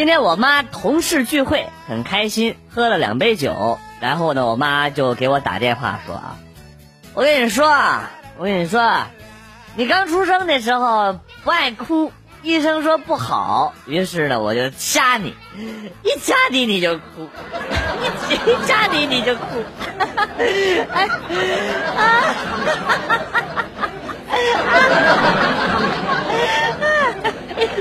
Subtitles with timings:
[0.00, 6.38] 今天我妈同事聚会很开心，喝了两杯酒，然后呢，我妈就给我打电话说啊，
[7.12, 9.10] 我跟你说啊，我跟你说啊，
[9.76, 15.34] 你刚出生的时候不爱哭，医生说不好，于是呢我就掐你，
[16.02, 17.28] 一掐你你就哭，
[18.30, 19.42] 一掐你你就哭，
[20.94, 21.06] 哎
[21.94, 22.34] 啊！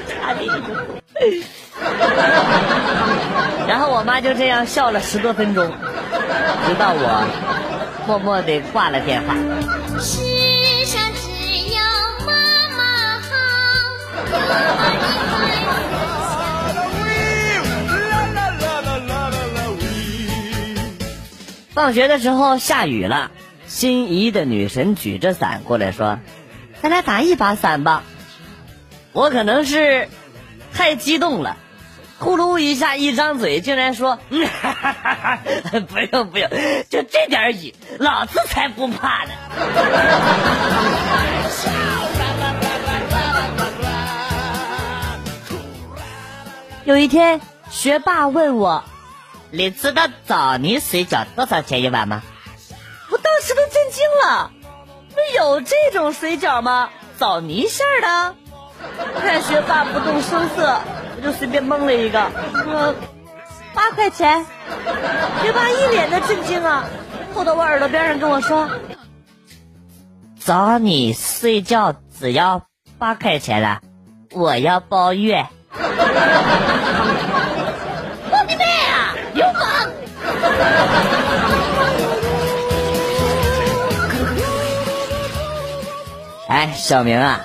[0.10, 1.00] 掐你你就哭。
[4.22, 7.26] 就这样笑了十多分钟，直到我
[8.08, 9.34] 默默地挂了电话。
[10.00, 11.30] 世上只
[11.70, 11.80] 有
[12.26, 12.34] 妈
[12.78, 13.30] 妈好。
[21.74, 23.32] 放学的时候下雨了，
[23.68, 26.20] 心仪的女神举着伞过来说
[26.84, 28.04] ：“咱俩打一把伞吧。”
[29.14, 30.10] 我可能是
[30.74, 31.58] 太激动了。
[32.20, 35.40] 呼噜一下，一张嘴竟然说：“嗯、哈 哈
[35.88, 36.50] 不用不用，
[36.90, 39.32] 就这点雨，老子才不怕呢。”
[46.84, 48.84] 有一天，学霸问我
[49.52, 52.22] ：“你知道枣泥水饺多少钱一碗吗？”
[53.10, 54.52] 我当时都震惊了，
[55.36, 56.90] 有这种水饺吗？
[57.18, 58.36] 枣泥馅的？
[59.20, 60.80] 看学霸不动声色。
[61.18, 62.32] 我就随便蒙了一个，
[62.64, 62.96] 说
[63.74, 64.46] 八块钱，
[65.42, 66.86] 学霸一脸的震惊啊，
[67.34, 68.70] 凑到我耳朵边上跟我说
[70.40, 72.62] ：“找你睡觉只要
[72.98, 73.82] 八块钱了，
[74.32, 75.46] 我要包月。”
[75.76, 75.80] 我
[78.48, 79.90] 的妹啊，流氓！
[86.48, 87.42] 哎，小明啊。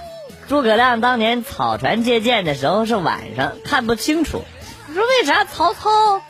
[0.55, 4.45] 诸葛亮当年草船借箭的时候是晚上看不清楚，
[4.87, 6.23] 你说为啥曹操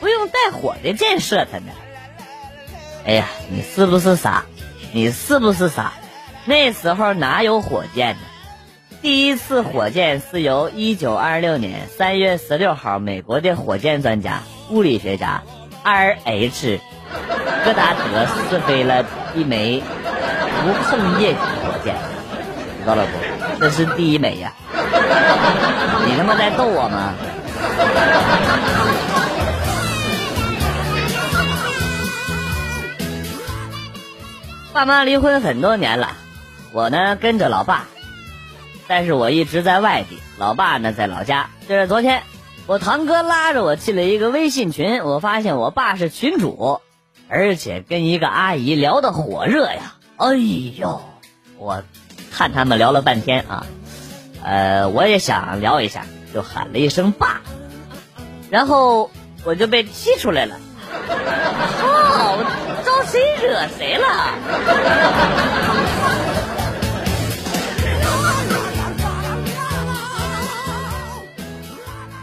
[0.00, 1.72] 不用带火的箭射他呢？
[3.06, 4.44] 哎呀，你是不是傻？
[4.92, 5.94] 你是不是傻？
[6.44, 8.20] 那时候哪有火箭呢？
[9.00, 15.42] 第一次火箭是由一九二六年三月十六号美国的火箭专家、物理学家
[15.82, 16.80] R H
[17.64, 19.82] 戈达德试飞了一枚
[20.66, 21.96] 无控液体火箭，
[22.82, 23.29] 知道了不？
[23.60, 24.54] 这是第一美呀！
[26.06, 27.12] 你他妈在逗我吗？
[34.72, 36.16] 爸妈离婚很多年了，
[36.72, 37.84] 我呢跟着老爸，
[38.88, 41.50] 但是我一直在外地，老爸呢在老家。
[41.68, 42.22] 就是昨天，
[42.66, 46.80] 我堂哥拉着我进了一个微信群，我发现我爸是群主，
[47.28, 49.96] 而且跟一个阿姨聊得火热呀！
[50.16, 51.02] 哎呦，
[51.58, 51.82] 我。
[52.30, 53.66] 看他们聊了半天啊，
[54.42, 57.40] 呃，我也想聊一下，就喊了一声爸，
[58.50, 59.10] 然后
[59.44, 60.56] 我就被踢出来了。
[61.80, 62.38] 操，
[62.84, 64.06] 招谁惹谁了？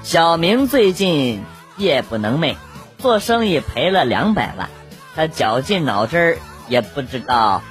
[0.04, 1.44] 小明最近
[1.76, 2.56] 夜不能寐，
[2.98, 4.70] 做生意赔了两百万，
[5.16, 6.38] 他绞尽脑汁儿
[6.70, 7.62] 也不知道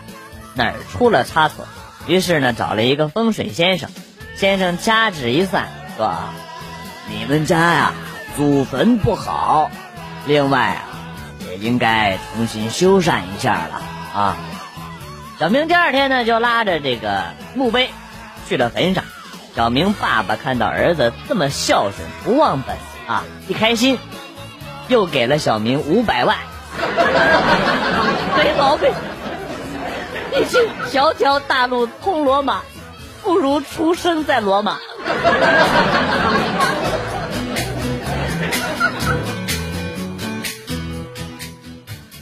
[0.55, 1.67] 哪儿出了差错。
[2.07, 3.91] 于是呢，找了一个风水先生，
[4.37, 6.15] 先生掐指一算，说
[7.11, 7.93] ：“你们家呀，
[8.37, 9.71] 祖坟不好，
[10.27, 10.83] 另外啊，
[11.49, 13.83] 也应该重新修缮一下了
[14.15, 14.37] 啊。”
[15.41, 17.25] 小明第二天呢，就拉着这个
[17.55, 17.91] 墓碑
[18.49, 19.03] 去了坟上。
[19.57, 22.77] 小明爸爸看到儿子这么孝顺，不忘本
[23.09, 23.99] 啊，一开心，
[24.87, 26.37] 又给了小明五百万。
[28.37, 28.93] 没毛病。
[30.37, 30.61] 毕 竟
[30.91, 32.61] 条条大路通罗马，
[33.23, 34.79] 不如出生在罗马。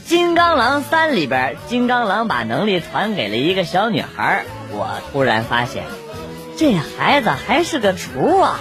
[0.06, 4.44] 金刚狼三里边，金刚狼把能力传给了一个小女孩。
[4.70, 5.82] 我突然发现，
[6.56, 8.60] 这孩子还是个雏啊！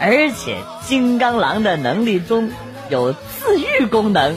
[0.00, 2.50] 而且金刚狼的能力中
[2.88, 4.36] 有自愈功能。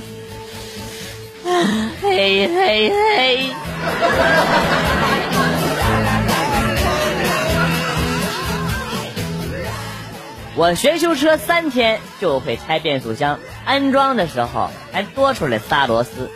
[2.01, 3.49] 嘿 嘿嘿！
[10.55, 16.29] 我学修车三天就会拆变速箱，安装的时候还多出来仨螺丝。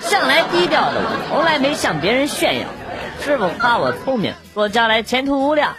[0.00, 2.66] 向来低调的我，从来没向别人炫耀。
[3.24, 5.76] 师傅夸我聪明，说将来前途无量。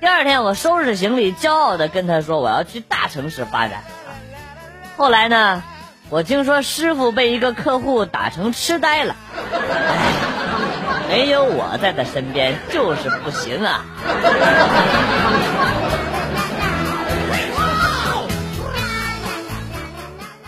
[0.00, 3.84] 第二天我收拾行李，骄傲的跟他说我要去大城市发展。
[4.96, 5.62] 后来呢？
[6.10, 9.14] 我听说师傅被一个客户打成痴呆了，
[11.08, 13.84] 没有我在他身边就是不行啊！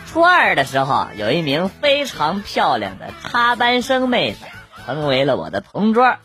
[0.06, 4.40] 初二的时候，有一名非常漂亮的插班生妹子，
[4.84, 6.16] 成为了我的同桌。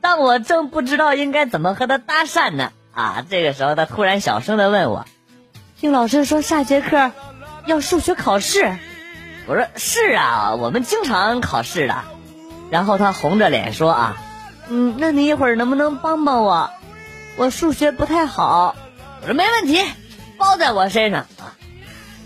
[0.00, 5.04] 但我正不知道应该怎么和她搭讪呢，啊，这个时候她突然小声的问我
[5.78, 7.12] ：“听老师说下节课
[7.66, 8.78] 要数学考试。”
[9.46, 12.04] 我说：“是啊，我们经常考试的。”
[12.70, 14.16] 然后他红着脸说：“啊，
[14.68, 16.70] 嗯，那你一会儿能不能帮帮我？
[17.36, 18.74] 我数学不太好。”
[19.22, 19.84] 我说：“没问题，
[20.38, 21.52] 包在我身上。”啊。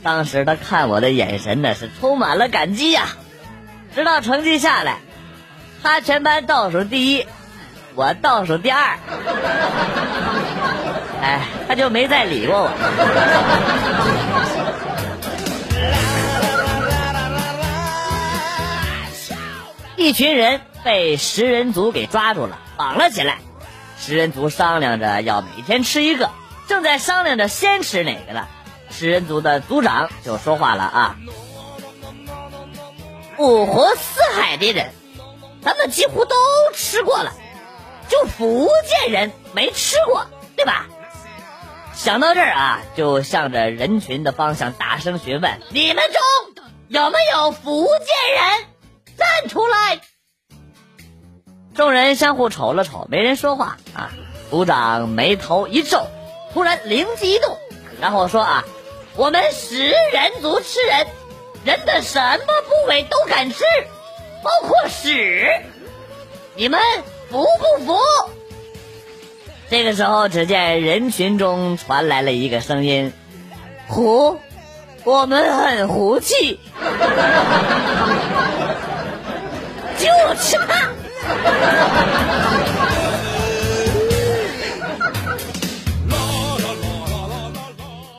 [0.03, 3.09] 当时他看我的眼神呢是充满了感激呀，
[3.95, 4.99] 直到成绩下来，
[5.83, 7.27] 他全班倒数第一，
[7.97, 8.97] 我倒数第二，
[11.21, 12.71] 哎，他就没再理过我。
[19.99, 23.39] 一群人被食人族给抓住了，绑了起来。
[23.99, 26.31] 食人族商量着要每天吃一个，
[26.69, 28.47] 正在商量着先吃哪个呢。
[28.91, 31.17] 食人族的族长就说话了啊！
[33.39, 34.93] 五湖四海的人，
[35.63, 36.37] 咱们几乎都
[36.73, 37.33] 吃过了，
[38.09, 40.87] 就福建人没吃过，对吧？
[41.93, 48.65] 想到这儿啊，就向着人群的方向大声询问：你们中有没有福建人？
[49.19, 50.01] 站出来！
[51.75, 54.11] 众人相互瞅了瞅，没人说话啊。
[54.51, 56.07] 族长眉头一皱，
[56.55, 57.59] 突然灵机一动，
[58.01, 58.65] 然后说啊。
[59.17, 61.07] 我们食人族吃人，
[61.65, 63.65] 人的什么部位都敢吃，
[64.45, 65.49] 包括屎。
[66.55, 66.81] 你们
[67.29, 67.99] 服不服？
[69.69, 73.13] 这个时候，只见人群中传来了一个声音
[73.89, 74.39] ：“胡，
[75.03, 76.61] 我们很胡气。”
[79.99, 80.07] 就
[80.37, 80.89] 吃它。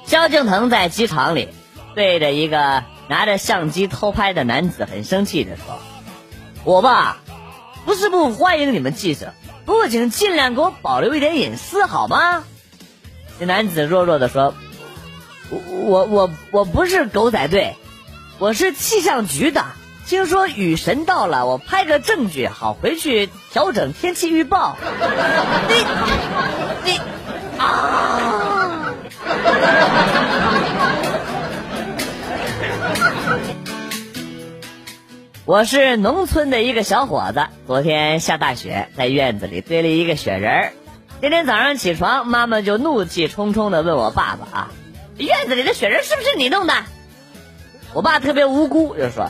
[0.05, 1.49] 萧敬腾在机场里
[1.95, 5.79] 对着一个拿着相机偷拍的男子很生气的说
[6.65, 7.17] ：“我吧，
[7.85, 9.33] 不是不欢迎你们记者，
[9.65, 12.43] 不过请尽量给我保留一点隐私好吗？”
[13.39, 14.55] 这男子弱弱的说
[15.49, 17.75] ：“我我我我不是狗仔队，
[18.39, 19.63] 我是气象局的。
[20.09, 24.75] 听说雨神到了，我拍个证据好回去调整天气预报。”
[25.69, 25.75] 你
[26.83, 26.99] 你
[27.59, 28.91] 啊！
[35.45, 40.73] 我是农村的一个小伙子，昨天下大雪，在院子里堆了一个雪人儿。
[41.21, 44.71] 今天早上起床，妈妈就怒气冲冲的问我爸爸啊
[45.17, 46.73] ：“院子里的雪人是不是你弄的？”
[47.93, 49.29] 我爸特别无辜，就说：“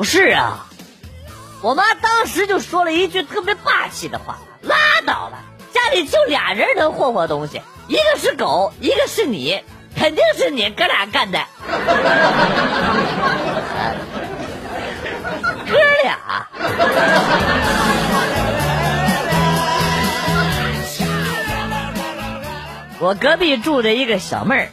[0.00, 0.66] 不是啊。”
[1.60, 4.74] 我妈当时就说了一句特别霸气的话：“拉
[5.04, 5.42] 倒了，
[5.74, 9.62] 家里就俩人能霍霍东西。”一个是狗，一个是你，
[9.94, 11.38] 肯定是你哥俩干的。
[15.68, 16.46] 哥俩。
[23.00, 24.68] 我隔壁住着一个小妹儿，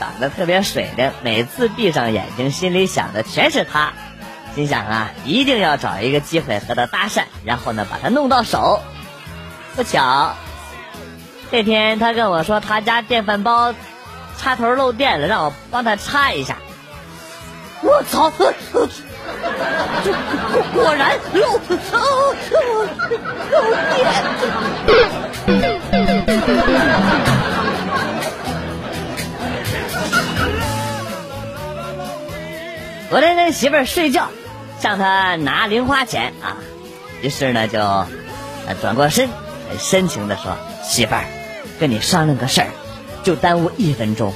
[0.00, 3.92] 长得特别水灵，每次闭上眼睛，心里想的全是她。
[4.58, 8.82] 心想啊，一定要找一个机会和他搭讪，然后呢，把他弄到手。
[9.76, 10.34] 不巧。
[11.52, 13.72] 这天，他跟我说他家电饭煲
[14.36, 16.56] 插头漏电了，让我帮他插一下。
[17.82, 18.32] 我操！
[20.74, 21.60] 果然漏
[21.92, 22.34] 漏
[23.52, 23.62] 漏
[23.94, 24.12] 电！
[33.08, 34.28] 昨天跟媳妇儿睡觉，
[34.80, 36.56] 向他拿零花钱啊，
[37.22, 37.78] 于是呢就
[38.80, 39.28] 转过身，
[39.68, 41.24] 很深情的说：“媳妇儿。”
[41.80, 42.68] 跟你商量个事儿，
[43.22, 44.34] 就耽误一分钟。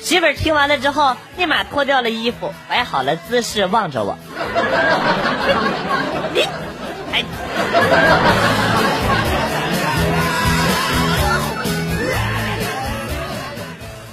[0.00, 4.18] 媳妇儿听完了之后，立马脱掉了衣服，摆好了姿势，望着我。
[6.34, 6.42] 你，
[7.12, 7.24] 哎。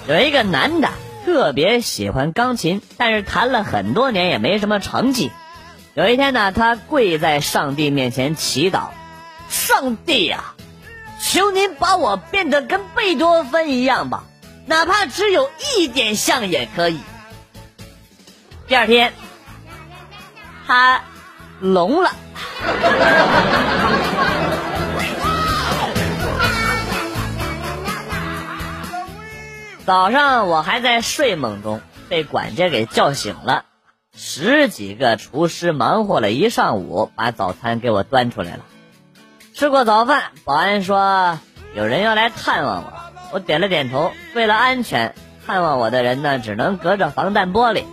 [0.08, 0.90] 有一个男的
[1.26, 5.32] 特别喜欢钢琴，但是弹了很多年也没什么成绩。
[5.94, 8.90] 有一天呢，他跪在上帝面前祈祷
[9.50, 10.56] ：“上帝呀！”
[11.22, 14.24] 求您把我变得跟贝多芬一样吧，
[14.66, 17.00] 哪怕只有一点像也可以。
[18.68, 19.14] 第二天，
[20.66, 21.02] 他
[21.60, 22.12] 聋了。
[29.90, 33.66] 早上我还在睡梦中，被管家给叫醒了。
[34.16, 38.60] 十几个厨师忙活了一上午，把早餐给我端出来了。
[39.56, 41.40] 吃过早饭，保安说
[41.74, 42.94] 有人要来探望我，
[43.32, 44.12] 我点了点头。
[44.36, 45.16] 为了安全，
[45.48, 47.86] 探望我的人呢，只能隔着防弹玻璃。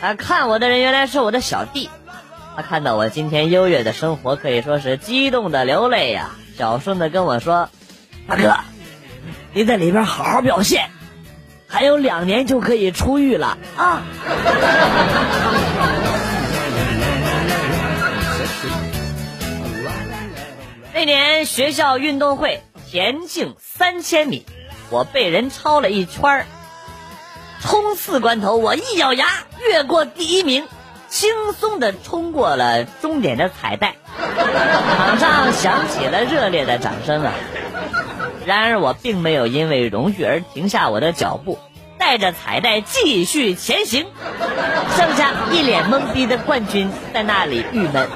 [0.00, 1.90] 啊，看我的人原来是我的小弟，
[2.54, 7.68] 他看到我今天优越的生活，可以说是激动的流泪呀，小声的跟我说
[8.28, 8.54] ：“大哥，
[9.52, 10.88] 你在里边好好表现，
[11.70, 14.02] 还有两年就可以出狱了啊！”
[20.92, 24.44] 那年学校运动会田径三千米，
[24.90, 26.46] 我被人超了一圈儿。
[27.62, 29.26] 冲刺关头，我一咬牙
[29.60, 30.66] 越过第一名，
[31.08, 37.32] 轻松的冲过了终点的彩带，场上响起了热烈的掌声啊！
[38.46, 41.58] 然而我并没有因为荣誉而停下我的脚步，
[41.98, 44.06] 带着彩带继续前行，
[44.96, 48.08] 剩下一脸懵逼的冠军在那里郁闷。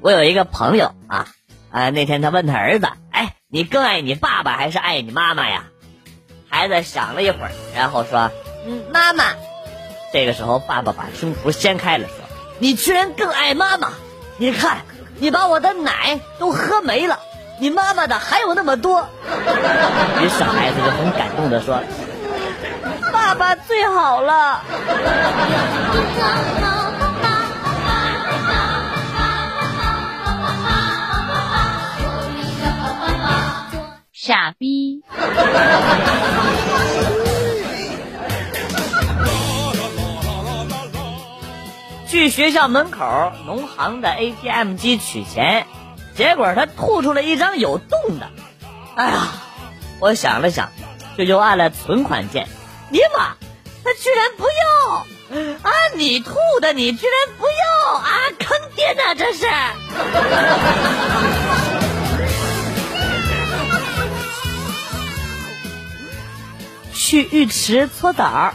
[0.00, 1.26] 我有一个朋友啊。
[1.70, 1.90] 啊！
[1.90, 5.66] 那天他问他儿子：“哎，你更爱你爸爸还是爱你妈妈呀？”
[6.48, 8.30] 孩子想了一会儿，然后说
[8.66, 9.34] ：“嗯，妈妈。”
[10.10, 12.14] 这个时候，爸爸把胸脯掀开了，说
[12.58, 13.92] ：“你居然更爱妈妈？
[14.36, 14.78] 你看，
[15.18, 17.18] 你把我的奶都喝没了，
[17.60, 19.08] 你妈妈的还有那么多。”
[20.20, 21.80] 于是孩子就很感动的说
[23.12, 24.62] ：“爸爸最好了。”
[34.12, 35.02] 傻逼！
[42.18, 45.68] 去学校门口农行的 ATM 机取钱，
[46.16, 48.28] 结果他吐出了一张有洞的。
[48.96, 49.28] 哎呀，
[50.00, 50.72] 我想了想，
[51.16, 52.48] 就又按了存款键。
[52.90, 53.36] 尼玛，
[53.84, 55.06] 他居然不要！
[55.62, 58.10] 啊，你吐的，你居然不要啊！
[58.40, 59.46] 坑爹呢，这是！
[66.92, 68.54] 去浴池搓澡，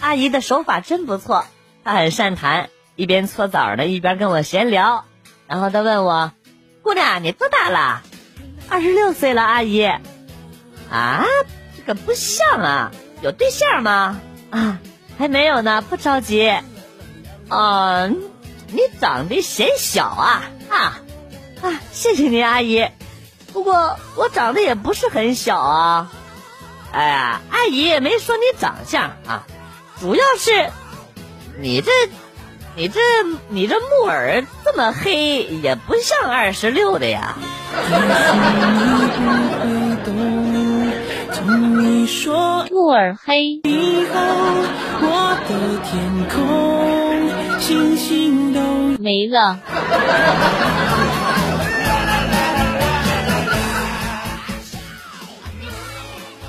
[0.00, 1.46] 阿姨的手法真不错，
[1.84, 5.04] 她很善谈，一边搓澡呢，一边跟我闲聊。
[5.46, 6.32] 然后他问我
[6.82, 8.02] ：“姑娘，你多大了
[8.70, 9.82] ？”“二十六岁了，阿姨。
[10.90, 11.24] ”“啊，
[11.76, 14.20] 这个不像啊，有对象吗
[14.50, 14.78] ？”“啊，
[15.18, 16.48] 还没有呢，不着急。
[17.48, 21.00] ”“啊，你长得显小啊啊
[21.62, 21.80] 啊！
[21.92, 22.88] 谢谢您，阿姨。
[23.52, 26.12] 不过我长得也不是很小啊。”
[26.90, 29.46] 哎呀，阿姨也没说你长相啊，
[30.00, 30.70] 主要是，
[31.58, 31.90] 你这，
[32.76, 33.00] 你这，
[33.50, 37.36] 你这木耳这么黑，也不像二十六的呀。
[42.72, 43.60] 木耳黑。
[48.98, 49.58] 没了。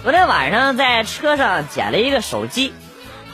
[0.01, 2.73] 昨天晚上在车上捡了一个手机，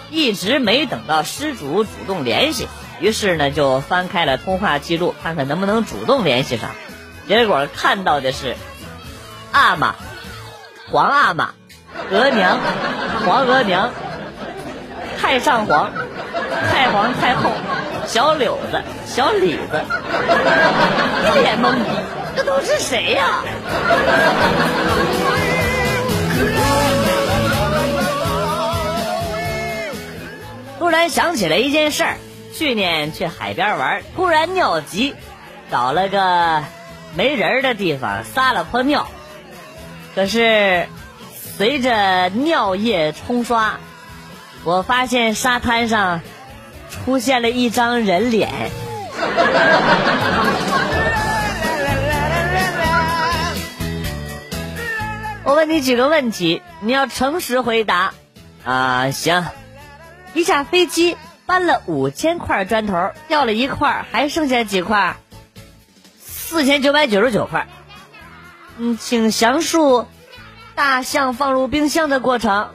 [0.10, 2.68] 一直没等到失主主动联系，
[3.02, 6.70] 于是呢就翻开了通话记录，看看能不能主动联系上。
[7.28, 8.56] 结果看到的是
[9.52, 9.96] 阿玛、
[10.92, 11.56] 皇阿玛、
[12.12, 12.60] 额娘、
[13.26, 13.92] 皇额娘、
[15.20, 15.92] 太上皇、
[16.72, 17.50] 太皇太后、
[18.06, 19.84] 小柳子、小李子，
[21.36, 21.90] 一脸懵逼，
[22.36, 23.44] 这都是谁呀？
[30.78, 32.18] 突然想起来一件事儿，
[32.62, 35.16] 去年去海边玩，突然尿急，
[35.72, 36.64] 找了个
[37.16, 39.08] 没人的地方撒了泼尿。
[40.14, 40.88] 可是
[41.58, 43.80] 随着尿液冲刷，
[44.64, 46.22] 我发现沙滩上
[46.92, 48.52] 出现了一张人脸。
[55.44, 58.14] 我问你几个问题，你要诚实回答。
[58.64, 59.48] 啊，行。
[60.36, 61.18] 一下飞机
[61.52, 65.18] 搬了五千块砖头，掉了一块，还剩下几块？
[66.18, 67.68] 四千九百九十九块。
[68.78, 70.08] 嗯，请详述
[70.76, 72.70] 大象放入冰箱的过程。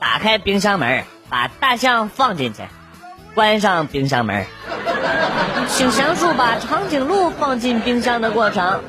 [0.00, 2.62] 打开冰箱门，把大象放进去，
[3.34, 4.46] 关上冰箱门。
[5.68, 8.82] 请详述把长颈鹿放进冰箱的过程。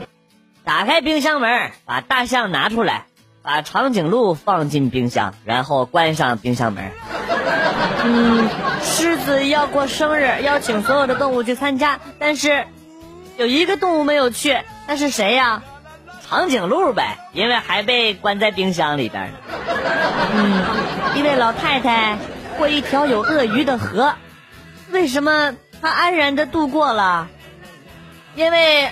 [0.64, 3.08] 打开冰箱门，把大象拿出来，
[3.42, 6.94] 把长颈鹿放进冰箱，然后关上冰箱门。
[8.04, 8.50] 嗯，
[8.82, 12.66] 狮子要过生日，邀请所有的动物去参加，但是
[13.38, 15.64] 有一个动物没有去，那是谁呀？
[16.28, 19.38] 长颈鹿呗，因为还被关在冰箱里边呢。
[20.34, 20.64] 嗯，
[21.16, 22.18] 一位老太太
[22.58, 24.16] 过一条有鳄鱼的河，
[24.92, 27.28] 为什么她安然的度过了？
[28.36, 28.92] 因为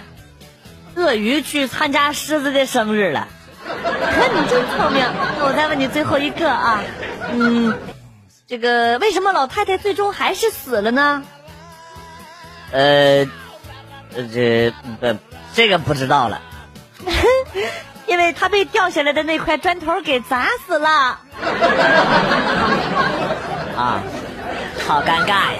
[0.95, 3.27] 鳄鱼去参加狮子的生日了。
[3.65, 5.03] 可你真聪明。
[5.39, 6.81] 那我再问你最后一个啊，
[7.31, 7.73] 嗯，
[8.47, 11.23] 这个为什么老太太最终还是死了呢？
[12.71, 13.25] 呃，
[14.33, 15.15] 这不
[15.53, 16.41] 这个不知道了。
[18.07, 20.89] 因为她被掉下来的那块砖头给砸死了。
[23.77, 24.01] 啊，
[24.87, 25.59] 好尴尬呀！